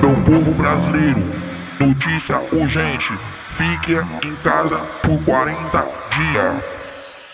[0.00, 1.22] Meu povo brasileiro,
[1.80, 3.12] notícia urgente.
[3.56, 3.94] Fique
[4.26, 6.64] em casa por 40 dias.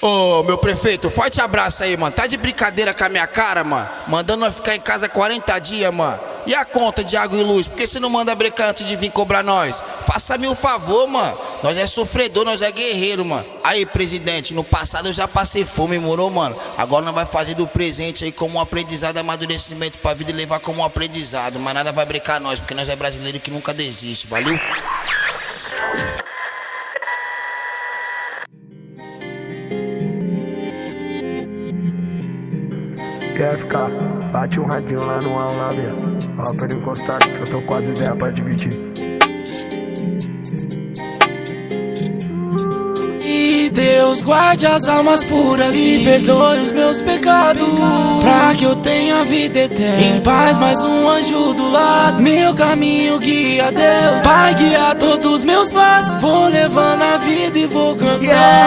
[0.00, 2.14] Ô, meu prefeito, forte abraço aí, mano.
[2.14, 3.88] Tá de brincadeira com a minha cara, mano?
[4.06, 6.18] Mandando nós ficar em casa 40 dias, mano.
[6.46, 7.66] E a conta de água e luz?
[7.66, 9.82] Por que você não manda brecar antes de vir cobrar nós?
[10.06, 11.36] Faça-me um favor, mano.
[11.62, 13.44] Nós é sofredor, nós é guerreiro, mano.
[13.64, 16.56] Aí, presidente, no passado eu já passei fome, morou, mano?
[16.76, 20.60] Agora nós vai fazer do presente aí como um aprendizado, amadurecimento pra vida e levar
[20.60, 21.58] como um aprendizado.
[21.58, 24.58] Mas nada vai brecar nós, porque nós é brasileiro que nunca desiste, valeu?
[33.36, 33.90] Quer ficar?
[34.32, 36.16] Bate um radinho lá no aula, velho.
[36.36, 38.86] Fala pra ele encostar que eu tô com as ideias pra dividir.
[43.70, 47.62] Deus guarde as almas puras e perdoe os meus pecados.
[48.20, 50.00] Pra que eu tenha vida eterna.
[50.00, 52.22] Em paz, mais um anjo do lado.
[52.22, 54.22] Meu caminho guia Deus.
[54.22, 56.20] Pai, guia todos meus passos.
[56.20, 58.24] Vou levando a vida e vou cantando.
[58.24, 58.65] Yeah,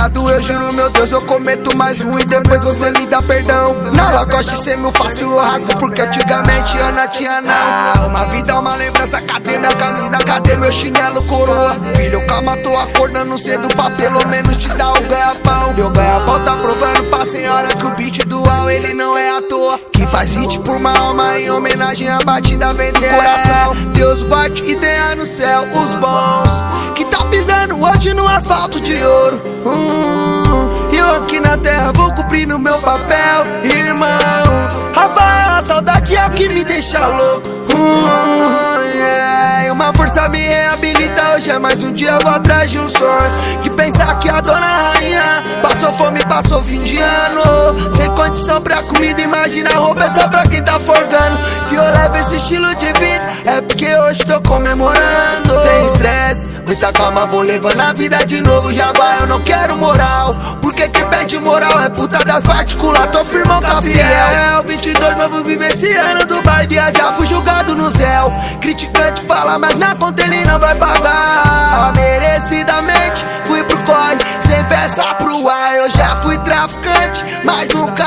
[0.00, 3.76] é eu juro, meu Deus, eu cometo mais um e depois você me dá perdão.
[3.94, 8.06] Na lagoste ser meu fácil eu rasgo, porque antigamente eu não tinha não.
[8.06, 11.76] Uma vida, uma lembrança, cadê minha camisa, cadê meu chinelo, coroa?
[11.96, 15.74] Filho, calma, tô acordando cedo pra pelo menos te dar o ganha-pão.
[15.74, 19.78] Meu ganha-pão tá provando pra senhora que o beat dual ele não é à toa.
[19.92, 23.76] Que faz hit por uma alma em homenagem à batida vender coração.
[23.92, 26.49] Deus guarde ideia no céu, os bons
[28.08, 29.42] no asfalto de ouro.
[29.66, 34.08] Hum, e eu aqui na terra vou cumprindo meu papel, irmão.
[34.94, 37.50] Rafael, a saudade é o que me deixa louco.
[37.50, 41.36] Hum, yeah, uma força me reabilita.
[41.36, 43.60] Hoje é mais um dia, eu vou atrás de um sonho.
[43.62, 47.92] Que pensar que a dona rainha passou fome, passou fim de ano.
[47.92, 51.38] Sem condição pra comida, imagina roupa é só pra quem tá forgando.
[51.62, 55.49] Se eu levo esse estilo de vida, é porque hoje tô comemorando.
[56.70, 58.70] Muita calma, vou levando a vida de novo.
[58.70, 60.32] Jaguar, eu não quero moral.
[60.62, 63.10] Porque quem pede moral é puta das particulares.
[63.10, 64.62] Tô firmão a fiel.
[64.64, 66.68] 22 novo vivenciando Dubai.
[66.68, 68.30] Viajar, fui julgado no céu.
[68.60, 71.92] Criticante fala, mas na conta ele não vai pagar.
[71.96, 74.18] Merecidamente, fui pro corre.
[74.40, 77.26] Sem peça pro ar, eu já fui traficante.
[77.44, 78.06] Mas nunca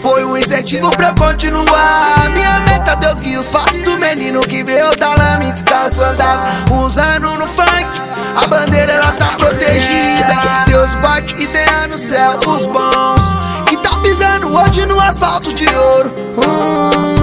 [0.00, 2.30] Foi um incentivo pra eu continuar.
[2.32, 6.46] Minha meta, Deus que os passos do menino que veio da lama descalço andava.
[6.70, 8.00] Uns anos no funk,
[8.36, 10.64] a bandeira ela tá protegida.
[10.66, 16.14] Deus bate ideia no céu, os bons que tá pisando hoje no asfalto de ouro.
[16.36, 17.21] Hum,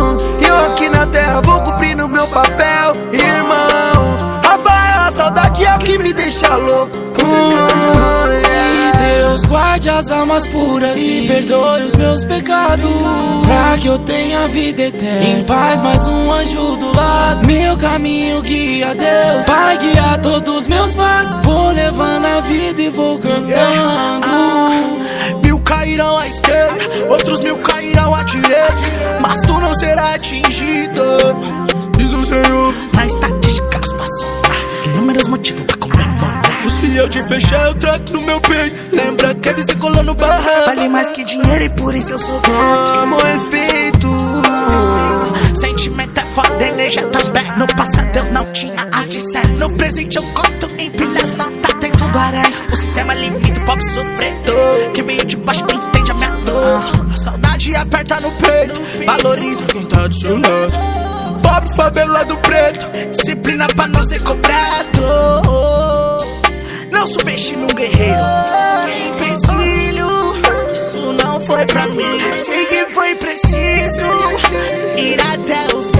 [10.11, 12.89] almas puras e perdoe os meus pecados.
[13.43, 15.23] Pra que eu tenha vida eterna.
[15.23, 17.47] Em paz, mais um anjo do lado.
[17.47, 19.45] Meu caminho guia Deus.
[19.45, 21.39] Pai, guia todos meus passos.
[21.43, 24.27] Vou levando a vida e vou cantando.
[25.43, 26.75] Mil cairão à esquerda,
[27.09, 31.03] outros mil cairão à direita, mas tu não será atingido.
[31.97, 32.73] Diz o Senhor.
[32.93, 34.29] Na estatística, as passam.
[34.85, 36.41] Inúmeros motivos pra comemorar.
[36.65, 38.98] Os fiel de fechar, eu trago no meu peito.
[39.29, 40.65] Lembra que ele se colou no barraco.
[40.65, 42.99] Vale mais que dinheiro e por isso eu sou grato.
[42.99, 44.07] Amo respeito.
[45.53, 47.43] Sentimento é foda, energia também.
[47.55, 49.47] No passado eu não tinha as de ser.
[49.49, 52.51] No presente eu conto em pilhas, nota dentro do aranha.
[52.71, 54.91] O sistema limita o pobre sofredor.
[54.95, 56.81] Que veio de baixo entende a minha dor.
[57.13, 58.81] A saudade aperta no peito.
[59.05, 60.73] Valoriza quem tá adicionado.
[61.43, 62.87] Pobre favelado preto.
[63.11, 65.01] Disciplina pra não ser cobrado.
[66.91, 68.58] Não subestime um guerreiro.
[71.59, 72.37] Foi pra mim.
[72.37, 74.05] Sei que foi preciso
[74.97, 75.98] ir até o fim.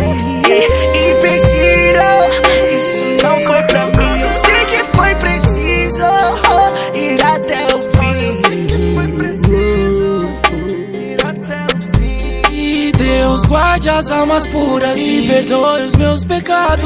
[13.50, 16.86] guarde as almas puras e perdoe os meus pecados.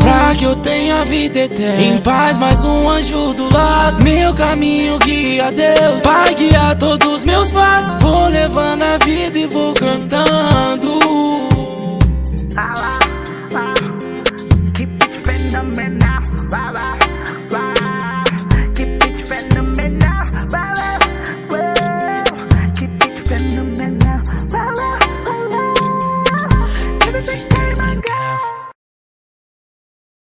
[0.00, 1.82] Pra que eu tenha vida eterna.
[1.82, 4.02] Em paz, mais um anjo do lado.
[4.04, 6.02] Meu caminho guia Deus.
[6.02, 8.00] Pai, guia todos meus passos.
[8.00, 10.96] Vou levando a vida e vou cantando.